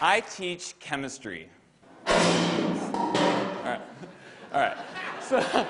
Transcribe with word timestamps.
I 0.00 0.20
teach 0.20 0.78
chemistry. 0.78 1.48
All 2.06 2.14
right. 3.64 3.80
All 4.52 4.60
right. 4.60 4.76
So, 5.22 5.66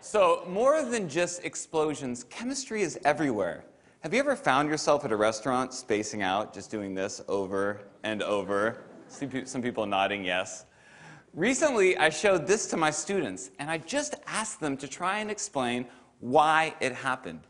so, 0.00 0.44
more 0.48 0.82
than 0.82 1.08
just 1.08 1.44
explosions, 1.44 2.24
chemistry 2.24 2.82
is 2.82 2.98
everywhere. 3.04 3.64
Have 4.00 4.12
you 4.12 4.18
ever 4.18 4.34
found 4.34 4.68
yourself 4.68 5.04
at 5.04 5.12
a 5.12 5.16
restaurant 5.16 5.72
spacing 5.72 6.22
out, 6.22 6.52
just 6.52 6.72
doing 6.72 6.92
this 6.92 7.22
over 7.28 7.82
and 8.02 8.20
over? 8.22 8.82
Some 9.08 9.62
people 9.62 9.86
nodding 9.86 10.24
yes. 10.24 10.66
Recently, 11.32 11.96
I 11.98 12.10
showed 12.10 12.48
this 12.48 12.66
to 12.68 12.76
my 12.76 12.90
students, 12.90 13.50
and 13.60 13.70
I 13.70 13.78
just 13.78 14.16
asked 14.26 14.58
them 14.58 14.76
to 14.78 14.88
try 14.88 15.20
and 15.20 15.30
explain 15.30 15.86
why 16.18 16.74
it 16.80 16.92
happened. 16.92 17.42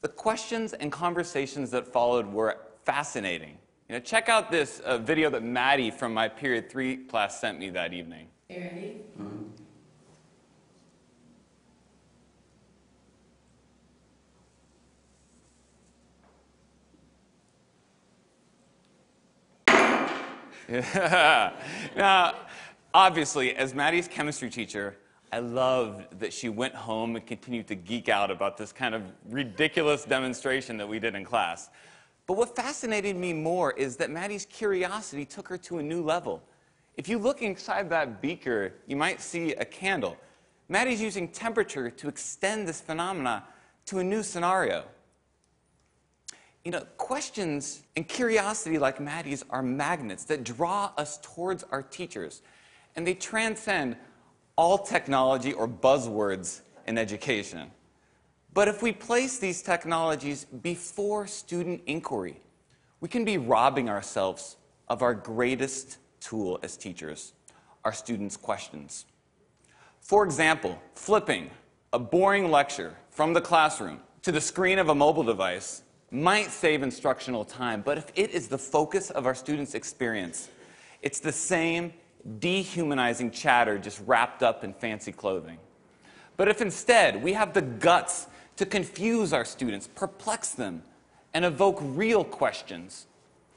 The 0.00 0.08
questions 0.08 0.72
and 0.72 0.90
conversations 0.90 1.70
that 1.70 1.86
followed 1.86 2.26
were 2.26 2.58
fascinating. 2.84 3.58
You 3.90 3.96
know, 3.96 4.02
check 4.02 4.28
out 4.28 4.52
this 4.52 4.78
uh, 4.78 4.98
video 4.98 5.30
that 5.30 5.42
Maddie 5.42 5.90
from 5.90 6.14
my 6.14 6.28
period 6.28 6.70
three 6.70 6.96
class 6.96 7.40
sent 7.40 7.58
me 7.58 7.70
that 7.70 7.92
evening. 7.92 8.28
You 8.48 8.60
ready? 8.60 9.00
Mm-hmm. 9.20 9.46
Yeah. 20.68 21.52
now, 21.96 22.34
obviously, 22.94 23.56
as 23.56 23.74
Maddie's 23.74 24.06
chemistry 24.06 24.50
teacher, 24.50 24.96
I 25.32 25.40
loved 25.40 26.20
that 26.20 26.32
she 26.32 26.48
went 26.48 26.76
home 26.76 27.16
and 27.16 27.26
continued 27.26 27.66
to 27.66 27.74
geek 27.74 28.08
out 28.08 28.30
about 28.30 28.56
this 28.56 28.70
kind 28.72 28.94
of 28.94 29.02
ridiculous 29.28 30.04
demonstration 30.04 30.76
that 30.76 30.88
we 30.88 31.00
did 31.00 31.16
in 31.16 31.24
class. 31.24 31.70
But 32.30 32.36
what 32.36 32.54
fascinated 32.54 33.16
me 33.16 33.32
more 33.32 33.72
is 33.72 33.96
that 33.96 34.08
Maddie's 34.08 34.46
curiosity 34.46 35.24
took 35.24 35.48
her 35.48 35.58
to 35.58 35.78
a 35.78 35.82
new 35.82 36.00
level. 36.00 36.40
If 36.96 37.08
you 37.08 37.18
look 37.18 37.42
inside 37.42 37.90
that 37.90 38.22
beaker, 38.22 38.74
you 38.86 38.94
might 38.94 39.20
see 39.20 39.54
a 39.54 39.64
candle. 39.64 40.16
Maddie's 40.68 41.02
using 41.02 41.26
temperature 41.26 41.90
to 41.90 42.06
extend 42.06 42.68
this 42.68 42.80
phenomena 42.80 43.42
to 43.86 43.98
a 43.98 44.04
new 44.04 44.22
scenario. 44.22 44.84
You 46.64 46.70
know, 46.70 46.86
questions 46.98 47.82
and 47.96 48.06
curiosity 48.06 48.78
like 48.78 49.00
Maddie's 49.00 49.44
are 49.50 49.60
magnets 49.60 50.22
that 50.26 50.44
draw 50.44 50.92
us 50.96 51.18
towards 51.24 51.64
our 51.72 51.82
teachers, 51.82 52.42
and 52.94 53.04
they 53.04 53.14
transcend 53.14 53.96
all 54.54 54.78
technology 54.78 55.52
or 55.52 55.66
buzzwords 55.66 56.60
in 56.86 56.96
education. 56.96 57.72
But 58.52 58.68
if 58.68 58.82
we 58.82 58.92
place 58.92 59.38
these 59.38 59.62
technologies 59.62 60.44
before 60.44 61.26
student 61.26 61.82
inquiry, 61.86 62.40
we 63.00 63.08
can 63.08 63.24
be 63.24 63.38
robbing 63.38 63.88
ourselves 63.88 64.56
of 64.88 65.02
our 65.02 65.14
greatest 65.14 65.98
tool 66.20 66.58
as 66.62 66.76
teachers, 66.76 67.32
our 67.84 67.92
students' 67.92 68.36
questions. 68.36 69.06
For 70.00 70.24
example, 70.24 70.80
flipping 70.94 71.50
a 71.92 71.98
boring 71.98 72.50
lecture 72.50 72.96
from 73.10 73.32
the 73.32 73.40
classroom 73.40 74.00
to 74.22 74.32
the 74.32 74.40
screen 74.40 74.78
of 74.78 74.88
a 74.88 74.94
mobile 74.94 75.22
device 75.22 75.82
might 76.10 76.50
save 76.50 76.82
instructional 76.82 77.44
time, 77.44 77.82
but 77.82 77.96
if 77.96 78.10
it 78.16 78.30
is 78.30 78.48
the 78.48 78.58
focus 78.58 79.10
of 79.10 79.26
our 79.26 79.34
students' 79.34 79.74
experience, 79.74 80.48
it's 81.02 81.20
the 81.20 81.32
same 81.32 81.92
dehumanizing 82.40 83.30
chatter 83.30 83.78
just 83.78 84.02
wrapped 84.06 84.42
up 84.42 84.64
in 84.64 84.74
fancy 84.74 85.12
clothing. 85.12 85.58
But 86.36 86.48
if 86.48 86.60
instead 86.60 87.22
we 87.22 87.32
have 87.34 87.54
the 87.54 87.62
guts 87.62 88.26
to 88.56 88.66
confuse 88.66 89.32
our 89.32 89.44
students, 89.44 89.88
perplex 89.94 90.50
them, 90.50 90.82
and 91.32 91.44
evoke 91.44 91.78
real 91.80 92.24
questions, 92.24 93.06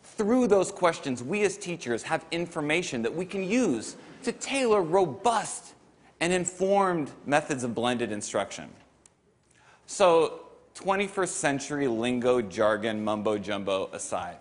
through 0.04 0.48
those 0.48 0.72
questions, 0.72 1.24
we 1.24 1.44
as 1.44 1.58
teachers 1.58 2.04
have 2.04 2.26
information 2.32 3.02
that 3.02 3.14
we 3.14 3.26
can 3.26 3.44
use 3.44 3.96
to 4.24 4.32
tailor 4.32 4.82
robust 4.82 5.74
and 6.20 6.32
informed 6.32 7.12
methods 7.26 7.64
of 7.64 7.74
blended 7.74 8.12
instruction. 8.12 8.70
So, 9.88 10.42
21st 10.76 11.28
century 11.28 11.88
lingo, 11.88 12.42
jargon, 12.42 13.04
mumbo 13.04 13.38
jumbo 13.38 13.90
aside, 13.92 14.38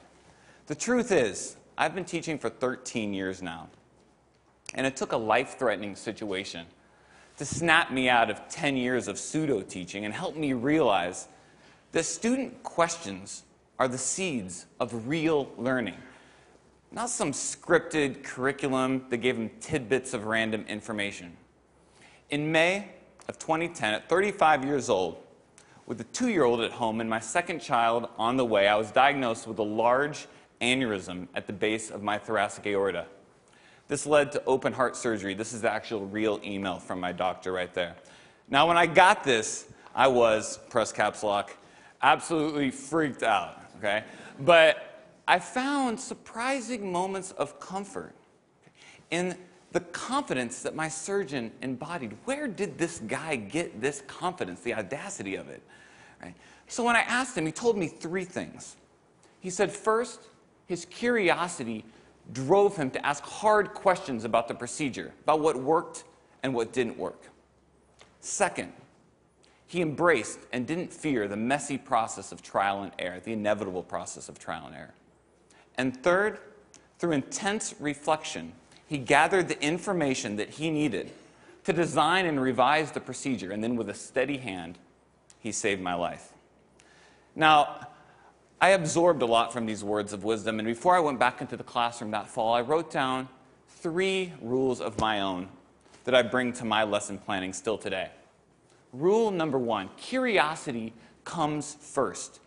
the 0.67 0.75
truth 0.75 1.11
is, 1.11 1.57
I've 1.77 1.95
been 1.95 2.05
teaching 2.05 2.39
for 2.39 2.49
13 2.49 3.13
years 3.13 3.43
now. 3.43 3.69
And 4.75 4.87
it 4.87 4.97
took 4.97 5.13
a 5.13 5.17
life 5.17 5.59
threatening 5.59 5.97
situation 5.97 6.67
to 7.43 7.55
snap 7.55 7.91
me 7.91 8.09
out 8.09 8.31
of 8.31 8.49
10 8.49 8.77
years 8.77 9.09
of 9.09 9.19
pseudo 9.19 9.63
teaching 9.63 10.05
and 10.05 10.15
help 10.15 10.37
me 10.37 10.53
realize 10.53 11.27
that 11.91 12.05
student 12.05 12.63
questions 12.63 13.43
are 13.81 13.89
the 13.89 13.99
seeds 13.99 14.67
of 14.79 15.09
real 15.09 15.51
learning. 15.59 15.97
Not 16.93 17.11
some 17.11 17.33
scripted 17.33 18.23
curriculum 18.23 19.07
that 19.11 19.17
gave 19.17 19.35
them 19.35 19.51
tidbits 19.59 20.15
of 20.15 20.27
random 20.27 20.65
information. 20.69 21.37
In 22.31 22.53
May 22.53 22.93
of 23.29 23.41
2010, 23.41 23.93
at 23.93 24.09
35 24.09 24.65
years 24.65 24.89
old, 24.89 25.17
with 25.87 26.01
a 26.01 26.05
two 26.05 26.29
year 26.29 26.45
old 26.45 26.61
at 26.61 26.71
home 26.71 27.01
and 27.01 27.11
my 27.11 27.19
second 27.19 27.59
child 27.59 28.09
on 28.19 28.37
the 28.37 28.45
way, 28.45 28.69
I 28.69 28.77
was 28.77 28.93
diagnosed 28.93 29.49
with 29.49 29.59
a 29.59 29.65
large 29.65 30.29
aneurysm 30.61 31.27
at 31.35 31.49
the 31.49 31.53
base 31.53 31.91
of 31.91 32.05
my 32.05 32.19
thoracic 32.19 32.69
aorta. 32.69 33.07
This 33.93 34.07
led 34.07 34.33
to 34.33 34.43
open 34.47 34.73
heart 34.73 34.97
surgery. 34.97 35.35
This 35.35 35.53
is 35.53 35.61
the 35.61 35.71
actual 35.71 36.07
real 36.07 36.41
email 36.43 36.79
from 36.79 36.99
my 36.99 37.13
doctor 37.13 37.53
right 37.53 37.75
there. 37.75 37.95
Now, 38.49 38.67
when 38.67 38.79
I 38.79 38.87
got 38.87 39.23
this, 39.23 39.67
I 39.95 40.09
was, 40.09 40.61
press 40.71 40.93
caps 40.93 41.23
lock, 41.23 41.55
absolutely 42.01 42.71
freaked 42.71 43.23
out, 43.23 43.61
okay? 43.77 44.05
But 44.41 45.05
I 45.29 45.39
found 45.39 46.01
surprising 46.01 46.91
moments 46.91 47.33
of 47.33 47.61
comfort 47.61 48.15
in 49.11 49.37
the 49.73 49.81
confidence 49.81 50.63
that 50.63 50.75
my 50.75 50.89
surgeon 50.89 51.53
embodied. 51.61 52.17
Where 52.25 52.49
did 52.49 52.79
this 52.79 52.99
guy 53.01 53.37
get 53.37 53.83
this 53.83 54.03
confidence, 54.07 54.61
the 54.61 54.73
audacity 54.73 55.35
of 55.35 55.51
it? 55.51 55.63
Right? 56.23 56.35
So 56.67 56.83
when 56.83 56.97
I 56.97 57.01
asked 57.01 57.37
him, 57.37 57.45
he 57.45 57.53
told 57.53 57.77
me 57.77 57.89
three 57.89 58.25
things. 58.25 58.77
He 59.41 59.51
said, 59.51 59.71
first, 59.71 60.29
his 60.67 60.87
curiosity 60.87 61.85
drove 62.33 62.77
him 62.77 62.91
to 62.91 63.05
ask 63.05 63.25
hard 63.25 63.75
questions 63.75 64.25
about 64.25 64.49
the 64.49 64.55
procedure, 64.55 65.13
about 65.25 65.41
what 65.41 65.57
worked 65.57 66.05
and 66.43 66.55
what 66.55 66.73
didn't 66.73 66.97
work. 66.97 67.31
Second, 68.21 68.73
he 69.67 69.81
embraced 69.81 70.39
and 70.53 70.67
didn't 70.67 70.93
fear 70.93 71.27
the 71.27 71.37
messy 71.37 71.79
process 71.79 72.31
of 72.31 72.43
trial 72.43 72.83
and 72.83 72.93
error, 72.99 73.21
the 73.21 73.33
inevitable 73.33 73.83
process 73.83 74.29
of 74.29 74.39
trial 74.39 74.67
and 74.67 74.77
error. 74.77 74.95
And 75.77 76.01
third, 76.03 76.39
through 76.99 77.13
intense 77.13 77.75
reflection, 77.81 78.53
he 78.87 78.99
gathered 78.99 79.49
the 79.49 79.61
information 79.63 80.37
that 80.37 80.51
he 80.51 80.71
needed 80.71 81.11
to 81.65 81.73
design 81.73 82.27
and 82.27 82.41
revise 82.41 82.91
the 82.93 83.01
procedure, 83.01 83.51
and 83.51 83.65
then 83.65 83.77
with 83.77 83.89
a 83.89 83.95
steady 83.95 84.37
hand, 84.37 84.79
he 85.41 85.53
saved 85.53 85.81
my 85.81 85.95
life. 85.95 86.33
Now, 87.35 87.89
I 88.63 88.69
absorbed 88.69 89.23
a 89.23 89.27
lot 89.27 89.53
from 89.53 89.67
these 89.67 89.83
words 89.83 90.13
of 90.13 90.23
wisdom, 90.23 90.61
and 90.61 90.67
before 90.69 90.95
I 90.95 91.01
went 91.01 91.19
back 91.19 91.41
into 91.41 91.57
the 91.57 91.65
classroom 91.65 92.13
that 92.13 92.29
fall, 92.29 92.55
I 92.55 92.61
wrote 92.61 92.93
down 92.93 93.29
three 93.69 94.33
rules 94.41 94.81
of 94.81 95.01
my 95.01 95.21
own 95.21 95.49
that 96.05 96.15
I 96.15 96.23
bring 96.23 96.53
to 96.53 96.65
my 96.65 96.85
lesson 96.85 97.19
planning 97.19 97.53
still 97.53 97.77
today. 97.77 98.11
Rule 98.93 99.33
number 99.33 99.59
one 99.59 99.91
curiosity 99.97 100.93
comes 101.25 101.75
first. 101.81 102.39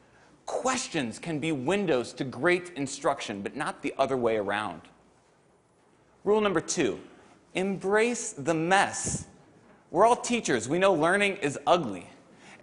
Questions 0.46 1.20
can 1.20 1.40
be 1.40 1.52
windows 1.52 2.14
to 2.14 2.24
great 2.24 2.72
instruction, 2.78 3.42
but 3.42 3.58
not 3.58 3.82
the 3.82 3.94
other 3.98 4.16
way 4.16 4.38
around. 4.38 4.84
Rule 6.24 6.40
number 6.40 6.62
two 6.62 6.98
embrace 7.56 8.32
the 8.32 8.54
mess. 8.54 9.26
We're 9.92 10.06
all 10.06 10.16
teachers, 10.16 10.70
we 10.70 10.80
know 10.80 10.94
learning 10.94 11.36
is 11.38 11.60
ugly. 11.68 12.08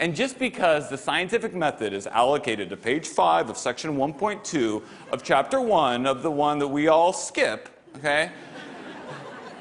And 0.03 0.17
just 0.17 0.37
because 0.37 0.91
the 0.91 0.99
scientific 0.99 1.55
method 1.55 1.93
is 1.93 2.09
allocated 2.09 2.69
to 2.71 2.77
page 2.77 3.07
5 3.07 3.51
of 3.51 3.57
section 3.57 3.97
1.2 3.97 4.83
of 5.13 5.23
chapter 5.23 5.61
1 5.61 6.07
of 6.07 6.25
the 6.25 6.31
one 6.31 6.59
that 6.59 6.67
we 6.67 6.89
all 6.89 7.13
skip, 7.13 7.69
okay? 7.99 8.33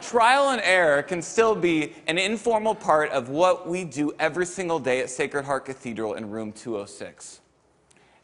Trial 0.02 0.50
and 0.50 0.60
error 0.64 1.04
can 1.04 1.22
still 1.22 1.54
be 1.54 1.94
an 2.08 2.18
informal 2.18 2.74
part 2.74 3.12
of 3.12 3.30
what 3.30 3.70
we 3.70 3.84
do 3.84 4.16
every 4.18 4.48
single 4.48 4.80
day 4.80 5.00
at 5.02 5.12
Sacred 5.12 5.46
Heart 5.46 5.66
Cathedral 5.66 6.16
in 6.16 6.32
room 6.32 6.52
206. 6.54 7.42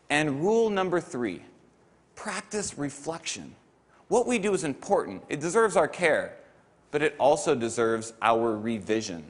And 0.09 0.41
rule 0.41 0.71
number 0.71 0.99
three 0.99 1.43
practice 2.15 2.79
reflection. 2.79 3.53
What 4.07 4.25
we 4.25 4.39
do 4.39 4.55
is 4.55 4.63
important, 4.63 5.21
it 5.29 5.39
deserves 5.39 5.75
our 5.75 5.87
care, 5.87 6.37
but 6.89 7.03
it 7.03 7.15
also 7.19 7.53
deserves 7.53 8.13
our 8.23 8.57
revision. 8.57 9.29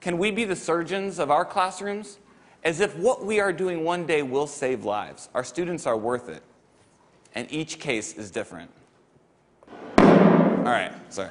Can 0.00 0.18
we 0.18 0.30
be 0.30 0.44
the 0.44 0.56
surgeons 0.56 1.18
of 1.18 1.30
our 1.30 1.44
classrooms? 1.44 2.18
As 2.64 2.80
if 2.80 2.96
what 2.96 3.24
we 3.24 3.40
are 3.40 3.52
doing 3.52 3.84
one 3.84 4.06
day 4.06 4.22
will 4.22 4.46
save 4.46 4.84
lives. 4.84 5.28
Our 5.34 5.44
students 5.44 5.86
are 5.86 5.96
worth 5.96 6.28
it. 6.28 6.42
And 7.34 7.50
each 7.52 7.78
case 7.78 8.14
is 8.14 8.30
different. 8.30 8.70
All 9.98 10.74
right, 10.74 10.92
sorry. 11.08 11.30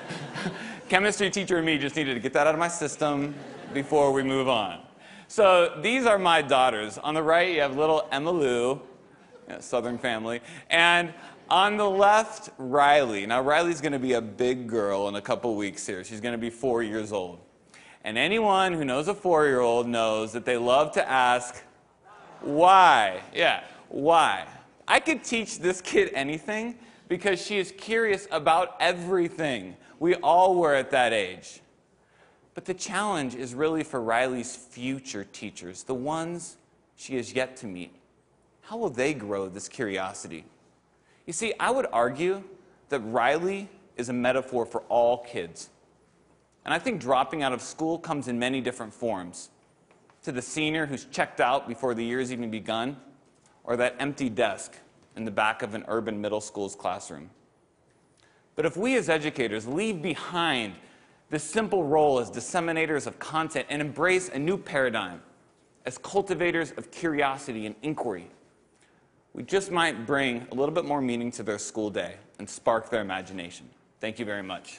Chemistry 0.88 1.30
teacher 1.30 1.56
and 1.56 1.66
me 1.66 1.76
just 1.78 1.96
needed 1.96 2.14
to 2.14 2.20
get 2.20 2.32
that 2.34 2.46
out 2.46 2.54
of 2.54 2.60
my 2.60 2.68
system 2.68 3.34
before 3.72 4.12
we 4.12 4.22
move 4.22 4.48
on. 4.48 4.80
So 5.28 5.78
these 5.82 6.06
are 6.06 6.18
my 6.18 6.42
daughters. 6.42 6.98
On 6.98 7.14
the 7.14 7.22
right, 7.22 7.52
you 7.52 7.60
have 7.60 7.76
little 7.76 8.08
Emma 8.12 8.30
Lou, 8.30 8.80
Southern 9.60 9.98
family. 9.98 10.40
And 10.70 11.12
On 11.50 11.76
the 11.76 11.88
left, 11.88 12.50
Riley. 12.56 13.26
Now, 13.26 13.42
Riley's 13.42 13.82
going 13.82 13.92
to 13.92 13.98
be 13.98 14.14
a 14.14 14.20
big 14.20 14.66
girl 14.66 15.08
in 15.08 15.16
a 15.16 15.20
couple 15.20 15.54
weeks 15.56 15.86
here. 15.86 16.02
She's 16.02 16.20
going 16.20 16.32
to 16.32 16.38
be 16.38 16.48
four 16.48 16.82
years 16.82 17.12
old. 17.12 17.38
And 18.04 18.18
anyone 18.18 18.74
who 18.74 18.84
knows 18.84 19.08
a 19.08 19.14
four 19.14 19.46
year 19.46 19.60
old 19.60 19.88
knows 19.88 20.32
that 20.32 20.44
they 20.44 20.58
love 20.58 20.92
to 20.92 21.08
ask, 21.08 21.62
why? 22.42 23.22
Yeah, 23.34 23.64
why? 23.88 24.46
I 24.86 25.00
could 25.00 25.24
teach 25.24 25.58
this 25.58 25.80
kid 25.80 26.10
anything 26.14 26.76
because 27.08 27.44
she 27.44 27.58
is 27.58 27.72
curious 27.72 28.28
about 28.30 28.76
everything. 28.78 29.76
We 29.98 30.16
all 30.16 30.54
were 30.56 30.74
at 30.74 30.90
that 30.90 31.14
age. 31.14 31.60
But 32.54 32.66
the 32.66 32.74
challenge 32.74 33.34
is 33.34 33.54
really 33.54 33.82
for 33.82 34.00
Riley's 34.00 34.54
future 34.54 35.24
teachers, 35.24 35.82
the 35.82 35.94
ones 35.94 36.58
she 36.96 37.16
has 37.16 37.32
yet 37.32 37.56
to 37.58 37.66
meet. 37.66 37.92
How 38.62 38.76
will 38.76 38.90
they 38.90 39.14
grow 39.14 39.48
this 39.48 39.68
curiosity? 39.68 40.44
You 41.26 41.32
see, 41.32 41.54
I 41.58 41.70
would 41.70 41.86
argue 41.92 42.42
that 42.90 43.00
Riley 43.00 43.68
is 43.96 44.08
a 44.08 44.12
metaphor 44.12 44.66
for 44.66 44.82
all 44.88 45.18
kids. 45.18 45.70
And 46.64 46.72
I 46.72 46.78
think 46.78 47.00
dropping 47.00 47.42
out 47.42 47.52
of 47.52 47.60
school 47.60 47.98
comes 47.98 48.28
in 48.28 48.38
many 48.38 48.60
different 48.60 48.94
forms. 48.94 49.50
To 50.22 50.32
the 50.32 50.42
senior 50.42 50.86
who's 50.86 51.04
checked 51.04 51.40
out 51.40 51.68
before 51.68 51.94
the 51.94 52.04
year's 52.04 52.32
even 52.32 52.50
begun, 52.50 52.96
or 53.64 53.76
that 53.76 53.96
empty 53.98 54.28
desk 54.28 54.76
in 55.16 55.24
the 55.24 55.30
back 55.30 55.62
of 55.62 55.74
an 55.74 55.84
urban 55.88 56.20
middle 56.20 56.40
school's 56.40 56.74
classroom. 56.74 57.30
But 58.56 58.66
if 58.66 58.76
we 58.76 58.96
as 58.96 59.08
educators 59.08 59.66
leave 59.66 60.00
behind 60.00 60.74
this 61.30 61.42
simple 61.42 61.84
role 61.84 62.18
as 62.18 62.30
disseminators 62.30 63.06
of 63.06 63.18
content 63.18 63.66
and 63.68 63.82
embrace 63.82 64.28
a 64.28 64.38
new 64.38 64.56
paradigm 64.56 65.20
as 65.84 65.98
cultivators 65.98 66.72
of 66.72 66.90
curiosity 66.90 67.66
and 67.66 67.74
inquiry, 67.82 68.30
we 69.32 69.42
just 69.42 69.70
might 69.70 70.06
bring 70.06 70.46
a 70.52 70.54
little 70.54 70.74
bit 70.74 70.84
more 70.84 71.00
meaning 71.00 71.30
to 71.32 71.42
their 71.42 71.58
school 71.58 71.90
day 71.90 72.14
and 72.38 72.48
spark 72.48 72.88
their 72.88 73.00
imagination. 73.00 73.68
Thank 74.00 74.18
you 74.18 74.24
very 74.24 74.42
much. 74.42 74.78